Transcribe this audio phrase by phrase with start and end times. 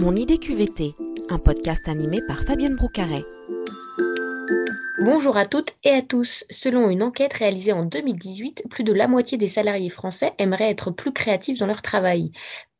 [0.00, 0.94] Mon idée QVT,
[1.28, 3.24] un podcast animé par Fabienne Broucaret.
[5.00, 6.44] Bonjour à toutes et à tous.
[6.50, 10.92] Selon une enquête réalisée en 2018, plus de la moitié des salariés français aimeraient être
[10.92, 12.30] plus créatifs dans leur travail.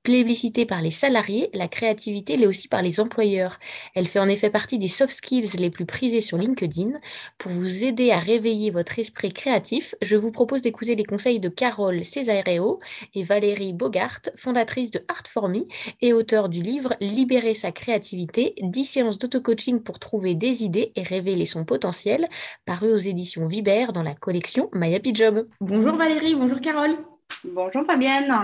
[0.08, 3.58] Plébiscitée par les salariés, la créativité l'est aussi par les employeurs.
[3.94, 6.92] Elle fait en effet partie des soft skills les plus prisés sur LinkedIn.
[7.36, 11.50] Pour vous aider à réveiller votre esprit créatif, je vous propose d'écouter les conseils de
[11.50, 12.78] Carole Cesareo
[13.14, 15.24] et Valérie Bogart, fondatrice de Art
[16.00, 21.02] et auteur du livre Libérer sa créativité, 10 séances d'auto-coaching pour trouver des idées et
[21.02, 22.30] révéler son potentiel,
[22.64, 25.46] paru aux éditions Viber dans la collection My Happy Job.
[25.60, 26.96] Bonjour Valérie, bonjour Carole.
[27.54, 28.34] Bonjour Fabienne.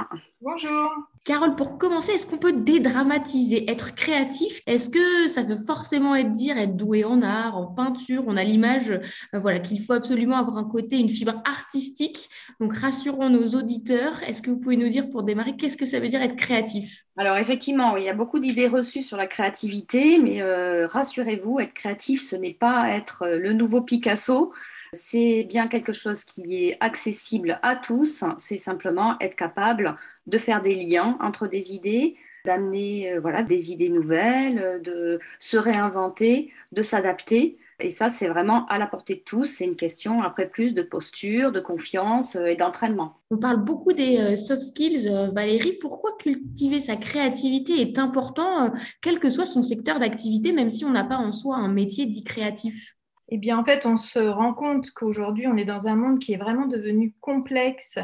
[0.41, 0.91] Bonjour.
[1.25, 4.61] Carole, pour commencer, est-ce qu'on peut dédramatiser, être créatif?
[4.67, 8.25] Est-ce que ça veut forcément être dire être doué en art, en peinture?
[8.27, 12.29] On a l'image euh, voilà, qu'il faut absolument avoir un côté, une fibre artistique.
[12.61, 14.23] Donc rassurons nos auditeurs.
[14.25, 17.05] Est-ce que vous pouvez nous dire pour démarrer, qu'est-ce que ça veut dire être créatif?
[17.17, 21.73] Alors effectivement, il y a beaucoup d'idées reçues sur la créativité, mais euh, rassurez-vous, être
[21.73, 24.53] créatif, ce n'est pas être euh, le nouveau Picasso.
[24.95, 30.63] C'est bien quelque chose qui est accessible à tous, c'est simplement être capable de faire
[30.63, 36.83] des liens entre des idées, d'amener euh, voilà, des idées nouvelles, de se réinventer, de
[36.83, 37.59] s'adapter.
[37.81, 39.45] Et ça, c'est vraiment à la portée de tous.
[39.45, 43.19] C'est une question, après, plus de posture, de confiance euh, et d'entraînement.
[43.31, 45.11] On parle beaucoup des euh, soft skills.
[45.35, 50.85] Valérie, pourquoi cultiver sa créativité est important, quel que soit son secteur d'activité, même si
[50.85, 52.95] on n'a pas en soi un métier dit créatif?
[53.29, 56.35] Eh bien, en fait, on se rend compte qu'aujourd'hui, on est dans un monde qui
[56.35, 57.99] est vraiment devenu complexe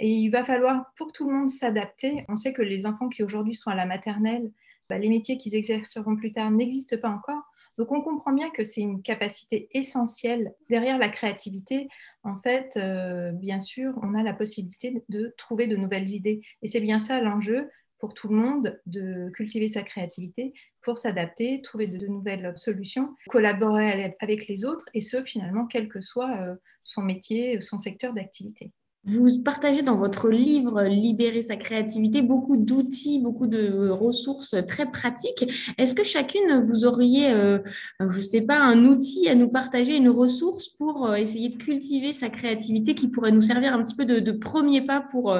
[0.00, 2.24] et il va falloir pour tout le monde s'adapter.
[2.28, 4.50] On sait que les enfants qui aujourd'hui sont à la maternelle,
[4.88, 7.42] bah, les métiers qu'ils exerceront plus tard n'existent pas encore.
[7.78, 11.88] Donc, on comprend bien que c'est une capacité essentielle derrière la créativité.
[12.22, 16.42] En fait, euh, bien sûr, on a la possibilité de trouver de nouvelles idées.
[16.62, 17.70] Et c'est bien ça l'enjeu
[18.02, 24.12] pour tout le monde de cultiver sa créativité pour s'adapter, trouver de, nouvelles solutions, collaborer
[24.18, 28.72] avec les autres, et ce, finalement, quel que soit euh, son métier, son secteur d'activité.
[29.04, 35.44] Vous partagez dans votre livre Libérer sa créativité beaucoup d'outils, beaucoup de ressources très pratiques.
[35.78, 37.60] Est-ce que chacune, vous auriez, euh,
[38.00, 41.56] je ne sais pas, un outil à nous partager, une ressource pour euh, essayer de
[41.56, 45.36] cultiver sa créativité qui pourrait nous servir un petit peu de premier pas pour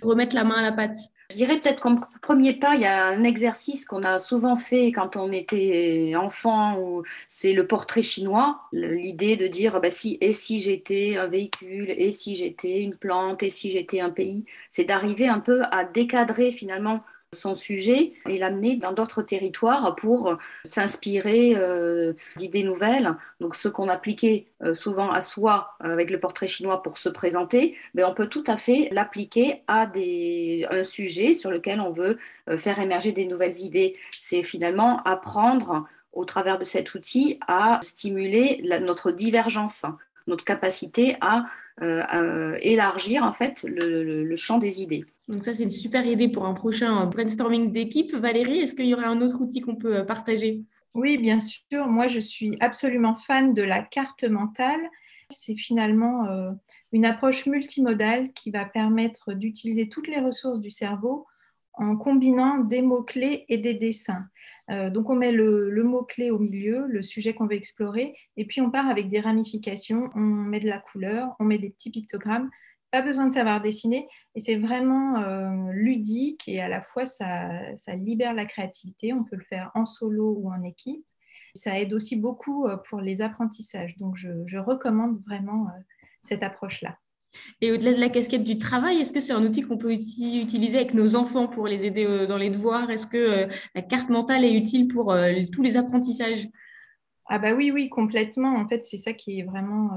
[0.00, 0.96] remettre la main à la pâte?
[1.30, 4.92] Je dirais peut-être comme premier pas, il y a un exercice qu'on a souvent fait
[4.92, 10.58] quand on était enfant, c'est le portrait chinois, l'idée de dire bah, si, et si
[10.60, 15.26] j'étais un véhicule, et si j'étais une plante, et si j'étais un pays, c'est d'arriver
[15.28, 17.02] un peu à décadrer finalement
[17.36, 23.14] son sujet et l'amener dans d'autres territoires pour s'inspirer euh, d'idées nouvelles.
[23.40, 27.08] Donc ce qu'on appliquait euh, souvent à soi euh, avec le portrait chinois pour se
[27.08, 29.90] présenter, mais on peut tout à fait l'appliquer à
[30.70, 32.18] un sujet sur lequel on veut
[32.58, 33.96] faire émerger des nouvelles idées.
[34.10, 39.84] C'est finalement apprendre au travers de cet outil à stimuler notre divergence,
[40.26, 41.44] notre capacité à,
[41.80, 45.04] élargir en fait le champ des idées.
[45.28, 48.14] Donc ça, c'est une super idée pour un prochain brainstorming d'équipe.
[48.14, 50.62] Valérie, est-ce qu'il y aurait un autre outil qu'on peut euh, partager?
[50.94, 51.88] Oui, bien sûr.
[51.88, 54.80] Moi, je suis absolument fan de la carte mentale.
[55.30, 56.52] C'est finalement euh,
[56.92, 61.26] une approche multimodale qui va permettre d'utiliser toutes les ressources du cerveau
[61.74, 64.26] en combinant des mots-clés et des dessins.
[64.70, 68.60] Euh, donc on met le, mot-clé au milieu, le sujet qu'on veut explorer, et puis
[68.60, 72.50] on part avec des ramifications, on met de la couleur, on met des petits pictogrammes
[72.90, 77.48] pas besoin de savoir dessiner et c'est vraiment euh, ludique et à la fois ça,
[77.94, 79.12] libère la créativité.
[79.12, 81.04] On peut le faire en solo ou en équipe.
[81.54, 83.96] Ça aide aussi beaucoup euh, pour les apprentissages.
[83.98, 85.68] Donc je, recommande vraiment
[86.22, 86.96] cette approche-là.
[87.60, 90.76] Et au-delà de la casquette du travail, est-ce que c'est un outil qu'on peut utiliser
[90.76, 92.90] avec nos enfants pour les aider dans les devoirs?
[92.90, 95.14] Est-ce que la carte mentale est utile pour
[95.52, 96.48] tous les apprentissages?
[97.26, 98.56] Ah bah oui, oui, complètement.
[98.56, 99.90] En fait, c'est ça qui est vraiment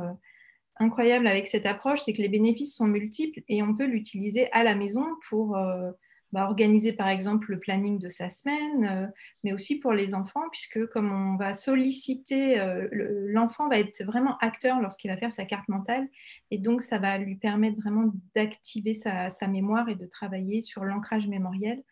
[0.79, 4.63] incroyable avec cette approche, c'est que les bénéfices sont multiples et on peut l'utiliser à
[4.63, 5.91] la maison pour euh,
[6.31, 9.07] bah, organiser par exemple le planning de sa semaine, euh,
[9.43, 14.37] mais aussi pour les enfants, puisque comme on va solliciter, euh, l'enfant va être vraiment
[14.37, 16.07] acteur lorsqu'il va faire sa carte mentale,
[16.51, 21.27] et donc ça va lui permettre vraiment d'activer sa, mémoire et de travailler sur l'ancrage
[21.27, 21.83] mémoriel.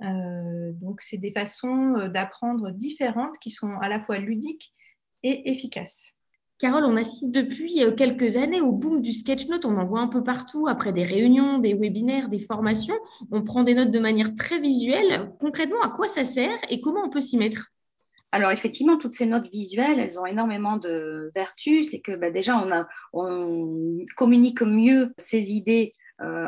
[0.00, 4.72] donc c'est des façons d'apprendre différentes qui sont à la fois ludiques
[5.22, 6.14] et efficaces.
[6.62, 9.64] Carole, on assiste depuis euh, quelques années au boom du sketchnote.
[9.64, 12.94] On en voit un peu partout après des réunions, des webinaires, des formations.
[13.32, 15.32] On prend des notes de manière très visuelle.
[15.40, 17.66] Concrètement, à quoi ça sert et comment on peut s'y mettre?
[18.30, 21.90] Alors effectivement, toutes ces notes visuelles, elles ont énormément de vertus.
[21.90, 22.64] C'est que bah, déjà,
[23.12, 25.94] on, communique mieux ses idées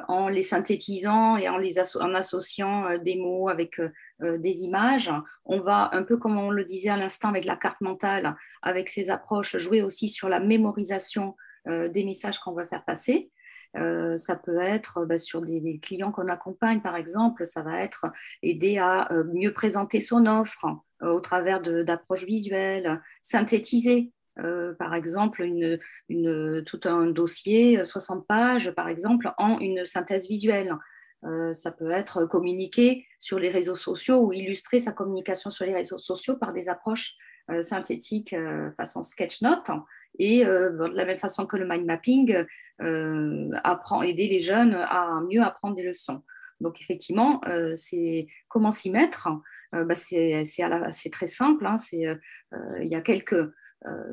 [0.09, 3.81] en les synthétisant et en, associant des mots avec
[4.21, 5.13] des images.
[5.45, 8.89] On va, un peu comme on le disait à l'instant avec la carte mentale, avec
[8.89, 11.35] ces approches, jouer aussi sur la mémorisation
[11.67, 13.31] des messages qu'on va faire passer.
[13.77, 18.07] Euh, ça peut être bah, sur des, clients qu'on accompagne, par exemple, ça va être
[18.43, 20.67] aider à euh, mieux présenter son offre
[21.03, 24.13] euh, au travers d'approches visuelles, synthétiser.
[24.37, 25.49] Par exemple,
[26.67, 30.77] tout un dossier, 60 pages, par exemple, en une synthèse visuelle.
[31.53, 35.99] ça peut être communiquer sur les réseaux sociaux ou illustrer sa communication sur les réseaux
[35.99, 37.15] sociaux par des approches
[37.63, 38.35] synthétiques
[38.77, 39.71] façon sketch note
[40.19, 42.45] et euh, de la même façon que le mind mapping,
[42.83, 46.23] euh, apprend, aider les jeunes à mieux apprendre des leçons.
[46.61, 49.29] Donc effectivement, euh, c'est comment s'y mettre.
[49.73, 51.67] Bah, c'est très simple.
[51.67, 53.35] Hein, il y a quelques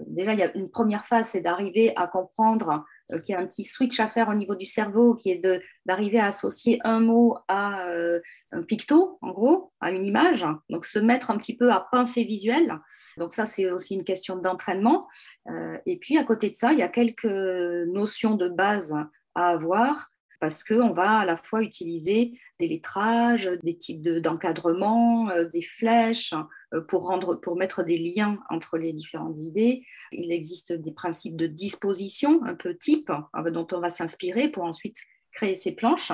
[0.08, 2.84] déjà, il y a une première phase, c'est d'arriver à comprendre
[3.14, 5.42] euh, qui a un petit switch à faire au niveau du cerveau, qui est
[5.86, 8.20] d'arriver à associer un mot à euh,
[8.52, 10.46] un picto, en gros, à une image.
[10.70, 12.80] Donc, se mettre un petit peu à pincer visuel.
[13.18, 15.08] Donc, ça, c'est aussi une question d'entraînement.
[15.50, 18.94] Euh, et puis, à côté de ça, il y a quelques notions de base
[19.36, 25.62] à avoir parce qu'on va à la fois utiliser des lettrages, des types d'encadrement, des
[25.62, 26.34] flèches,
[26.74, 29.84] euh, pour, rendre, pour mettre des liens entre les différentes idées.
[30.12, 34.64] Il existe des principes de disposition un peu type hein, dont on va s'inspirer pour
[34.64, 34.98] ensuite
[35.34, 36.14] créer ces planches.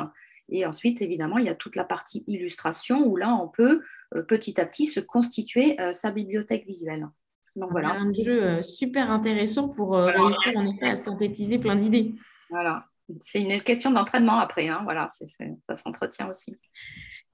[0.49, 3.81] Et ensuite, évidemment, il y a toute la partie illustration où là, on peut
[4.15, 7.07] euh, petit à petit se constituer euh, sa bibliothèque visuelle.
[7.55, 7.91] Donc voilà.
[7.91, 12.13] Un jeu super intéressant pour réussir en effet à synthétiser plein d'idées.
[12.51, 12.86] Voilà.
[13.21, 14.67] C'est une question d'entraînement après.
[14.67, 14.81] Hein.
[14.83, 16.57] Voilà, ça s'entretient aussi.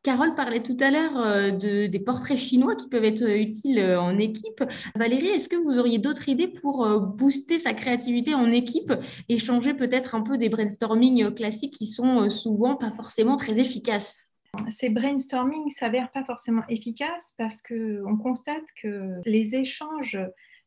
[0.04, 4.02] Carole parlait tout à l'heure euh, de, des portraits chinois qui peuvent être utiles euh,
[4.02, 4.62] en équipe.
[4.96, 8.94] Valérie, est-ce que vous auriez d'autres idées pour euh, booster sa créativité en équipe
[9.30, 14.34] et changer peut-être un peu des brainstorming classiques qui sont souvent pas forcément très efficaces?
[14.70, 20.20] Ces brainstorming s'avèrent pas forcément efficaces parce qu'on constate que les échanges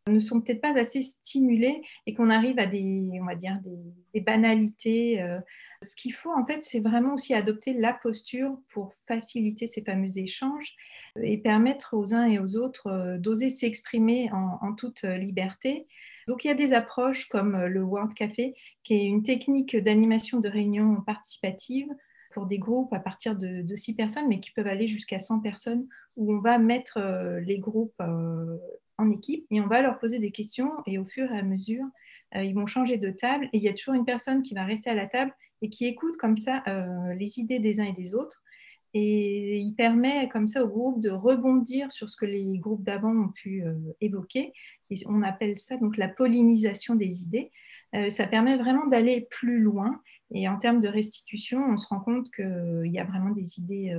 [0.07, 3.59] ne sont peut-être pas assez stimulés et qu'on arrive à des, on va dire,
[4.13, 5.21] des, banalités.
[5.21, 5.41] Euh.
[5.83, 10.19] Ce qu'il faut, en fait, c'est vraiment aussi adopter la posture pour faciliter ces fameux
[10.19, 10.75] échanges
[11.23, 15.87] et permettre aux uns et aux autres euh, d'oser s'exprimer en, toute liberté.
[16.29, 20.41] Donc, il y a des approches comme le World Café, qui est une technique d'animation
[20.41, 21.89] de réunion participative
[22.33, 25.41] pour des groupes à partir de, de, 6 personnes, mais qui peuvent aller jusqu'à 100
[25.41, 25.87] personnes,
[26.17, 27.95] où on va mettre euh, les groupes
[28.99, 31.85] en équipe et on va leur poser des questions et au fur et à mesure,
[32.35, 34.65] euh, ils vont changer de table et il y a toujours une personne qui va
[34.65, 35.33] rester à la table
[35.63, 38.43] et qui écoute comme ça euh, les idées des uns et des autres.
[38.95, 43.15] Et il permet comme ça au groupe de rebondir sur ce que les groupes d'avant
[43.15, 44.53] ont pu euh, évoquer.
[44.91, 47.51] Et on appelle ça donc la pollinisation des idées.
[48.09, 50.01] ça permet vraiment d'aller plus loin.
[50.33, 53.93] Et en termes de restitution, on se rend compte qu'il y a vraiment des idées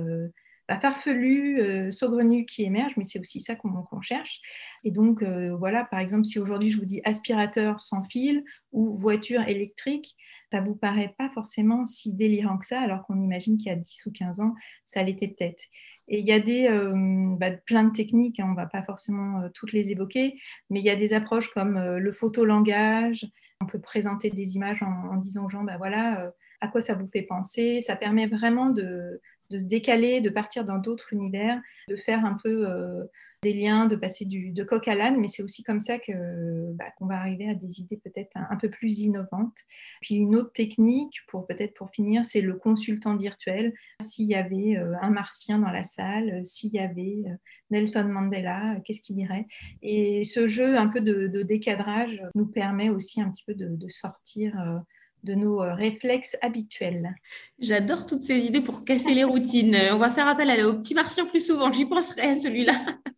[0.76, 4.40] farfelu, euh, saugrenu qui émerge, mais c'est aussi ça qu'on cherche.
[4.84, 8.92] Et donc, euh, voilà, par exemple, si aujourd'hui je vous dis aspirateur sans fil ou
[8.92, 10.14] voiture électrique,
[10.52, 13.76] ça vous paraît pas forcément si délirant que ça, alors qu'on imagine qu'il y a
[13.76, 14.54] 10 ou 15 ans,
[14.84, 15.64] ça l'était peut-être.
[16.06, 18.82] Et il y a des, euh, bah, plein de techniques, hein, on ne va pas
[18.82, 20.38] forcément toutes les évoquer,
[20.68, 23.26] mais il y a des approches comme le photolangage.
[23.60, 27.06] On peut présenter des images en, disant aux gens, bah, voilà, à quoi ça vous
[27.06, 27.80] fait penser?
[27.80, 32.36] Ça permet vraiment de, de se décaler, de partir dans d'autres univers, de faire un
[32.42, 33.04] peu euh,
[33.42, 36.72] des liens, de passer du, de coq à l'âne, mais c'est aussi comme ça que,
[36.72, 39.58] bah, qu'on va arriver à des idées peut-être un, peu plus innovantes.
[40.00, 43.74] Puis une autre technique, pour peut-être pour finir, c'est le consultant virtuel.
[44.02, 47.24] S'il y avait euh, un martien dans la salle, euh, s'il y avait
[47.70, 49.46] Nelson Mandela, qu'est-ce qu'il dirait?
[49.82, 53.88] Et ce jeu un peu de, décadrage nous permet aussi un petit peu de, de
[53.88, 54.82] sortir
[55.24, 57.14] de nos euh, réflexes habituels.
[57.58, 59.74] J'adore toutes ces idées pour casser les routines.
[59.74, 62.74] Euh, on va faire appel à, au petit martien plus souvent, j'y penserai à celui-là.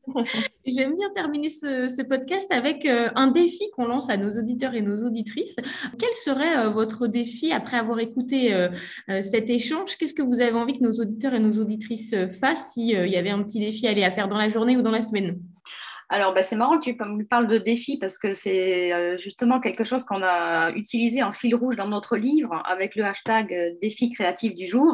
[0.66, 4.82] J'aime bien terminer ce, podcast avec euh, un défi qu'on lance à nos auditeurs et
[4.82, 5.56] nos auditrices.
[5.98, 8.68] Quel serait votre défi après avoir écouté
[9.08, 9.96] cet échange?
[9.96, 13.30] Qu'est-ce que vous avez envie que nos auditeurs et nos auditrices fassent s'il y avait
[13.30, 15.38] un petit défi à aller à faire dans la journée ou dans la semaine?
[16.12, 19.60] Alors, bah, c'est marrant que tu me parles de défi parce que c'est euh, justement
[19.60, 23.70] quelque chose qu'on a utilisé en fil rouge dans notre livre avec le hashtag euh,
[23.80, 24.92] défi créatif du jour.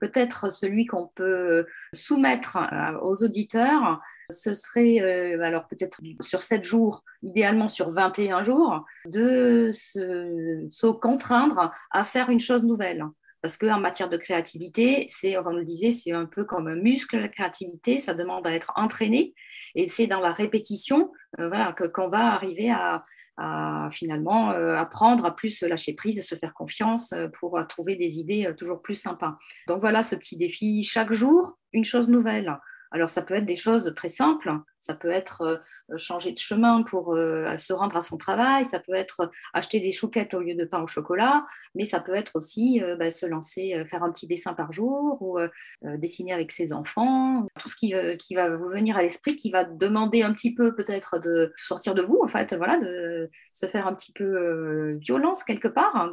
[0.00, 5.00] Peut-être celui qu'on peut soumettre euh, aux auditeurs, ce serait,
[5.42, 12.30] alors peut-être sur 7 jours, idéalement sur 21 jours, de se, se contraindre à faire
[12.30, 13.04] une chose nouvelle.
[13.44, 17.18] Parce qu'en matière de créativité, c'est, on le disait, c'est un peu comme un muscle,
[17.20, 19.34] la créativité, ça demande à être entraîné.
[19.74, 23.04] Et c'est dans la répétition euh, voilà, qu'on va arriver à,
[23.36, 28.50] à finalement apprendre à plus lâcher prise et se faire confiance pour trouver des idées
[28.56, 29.36] toujours plus sympas.
[29.68, 32.56] Donc voilà ce petit défi chaque jour, une chose nouvelle.
[32.94, 36.84] Alors ça peut être des choses très simples, ça peut être euh, changer de chemin
[36.84, 40.54] pour euh, se rendre à son travail, ça peut être acheter des chouquettes au lieu
[40.54, 44.12] de pain au chocolat, mais ça peut être aussi euh, bah, se lancer, faire un
[44.12, 45.40] petit dessin par jour ou
[45.82, 47.92] dessiner avec ses enfants, tout ce qui,
[48.34, 52.02] va vous venir à l'esprit, qui va demander un petit peu peut-être de sortir de
[52.02, 56.12] vous, en fait, voilà, de se faire un petit peu violence quelque part hein,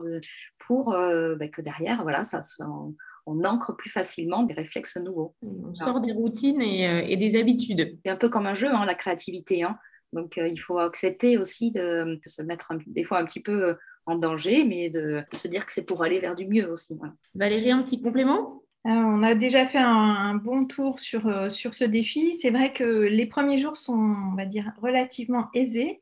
[0.58, 2.42] pour bah, que derrière, voilà, ça,
[3.25, 5.36] ancre plus facilement des réflexes nouveaux.
[5.42, 7.98] On sort des routines et, euh, des habitudes.
[8.04, 9.63] C'est un peu comme un jeu, hein, la créativité.
[9.63, 9.78] Hein.
[10.13, 13.74] Donc, euh, il faut accepter aussi de, se mettre des fois un petit peu euh,
[14.06, 16.98] en danger, mais de, se dire que c'est pour aller vers du mieux aussi.
[17.36, 18.63] Valérie, un petit complément?
[18.84, 22.34] On a déjà fait un, bon tour sur, sur ce défi.
[22.34, 26.01] C'est vrai que les premiers jours sont, on va dire, relativement aisés.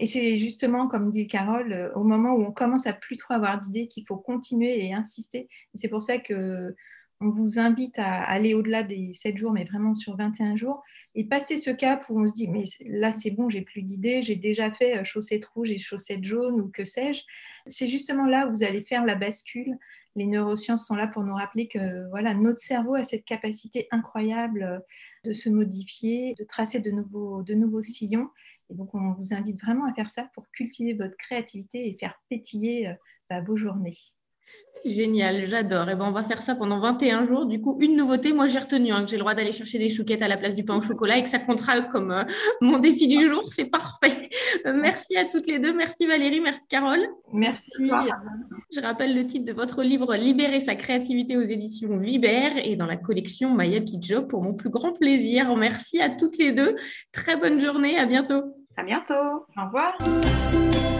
[0.00, 3.34] Et c'est justement, comme dit Carole, euh, au moment où on commence à plus trop
[3.34, 5.48] avoir d'idées qu'il faut continuer et insister.
[5.74, 6.74] c'est pour ça que
[7.20, 10.82] on vous invite à aller au-delà des 7 jours, mais vraiment sur 21 jours,
[11.14, 14.22] et passer ce cap où on se dit, mais là c'est bon, j'ai plus d'idées,
[14.22, 17.22] j'ai déjà fait euh, chaussettes rouges et chaussettes jaunes ou que sais-je.
[17.66, 19.76] C'est justement là où vous allez faire la bascule.
[20.14, 24.62] Les neurosciences sont là pour nous rappeler que voilà, notre cerveau a cette capacité incroyable
[24.62, 24.78] euh,
[25.24, 28.28] de se modifier, de tracer de nouveaux, de nouveaux sillons.
[28.70, 32.14] Et donc, on vous invite vraiment à faire ça pour cultiver votre créativité et faire
[32.28, 32.94] pétiller euh,
[33.30, 33.96] bah, vos journées.
[34.84, 35.88] Génial, j'adore.
[35.90, 37.46] Et ben, on va faire ça pendant 21 jours.
[37.46, 39.88] Du coup, une nouveauté, moi j'ai retenu hein, que j'ai le droit d'aller chercher des
[39.88, 42.22] chouquettes à la place du pain au chocolat et que ça comptera comme euh,
[42.60, 43.42] mon défi du jour.
[43.50, 44.30] C'est parfait.
[44.66, 45.72] Euh, merci à toutes les deux.
[45.72, 47.06] Merci Valérie, merci Carole.
[47.32, 47.90] Merci.
[48.74, 52.86] Je rappelle le titre de votre livre Libérer sa créativité aux éditions Viber et dans
[52.86, 55.54] la collection Maya Job pour mon plus grand plaisir.
[55.56, 56.76] Merci à toutes les deux.
[57.12, 57.98] Très bonne journée.
[57.98, 58.42] À bientôt.
[58.76, 59.14] À bientôt.
[59.14, 60.97] Au revoir.